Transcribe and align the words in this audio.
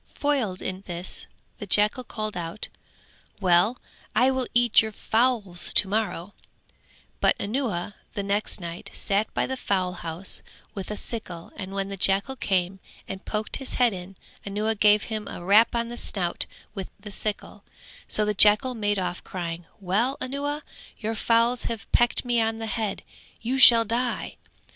Foiled 0.15 0.63
in 0.63 0.81
this 0.87 1.27
the 1.59 1.67
jackal 1.67 2.03
called 2.03 2.35
out 2.35 2.69
"Well, 3.39 3.79
I 4.15 4.31
will 4.31 4.47
eat 4.55 4.81
your 4.81 4.91
fowls 4.91 5.71
to 5.73 5.87
morrow;" 5.87 6.33
but 7.19 7.37
Anuwa 7.39 7.93
the 8.15 8.23
next 8.23 8.59
night 8.59 8.89
sat 8.95 9.31
by 9.35 9.45
the 9.45 9.55
fowl 9.55 9.93
house 9.93 10.41
with 10.73 10.89
a 10.89 10.95
sickle 10.95 11.51
and 11.55 11.73
when 11.73 11.89
the 11.89 11.97
jackal 11.97 12.35
came 12.35 12.79
and 13.07 13.23
poked 13.25 13.57
in 13.57 13.59
his 13.59 13.75
head, 13.75 14.15
Anuwa 14.43 14.73
gave 14.73 15.03
him 15.03 15.27
a 15.27 15.45
rap 15.45 15.75
on 15.75 15.89
the 15.89 15.97
snout 15.97 16.47
with 16.73 16.89
the 16.99 17.11
sickle, 17.11 17.63
so 18.07 18.25
the 18.25 18.33
jackal 18.33 18.73
made 18.73 18.97
off 18.97 19.23
crying 19.23 19.67
"Well, 19.79 20.17
Anuwa, 20.19 20.63
your 20.97 21.13
fowls 21.13 21.65
have 21.65 21.85
pecked 21.91 22.25
me 22.25 22.41
on 22.41 22.57
the 22.57 22.65
head, 22.65 23.03
you 23.39 23.59
shall 23.59 23.85
die." 23.85 24.37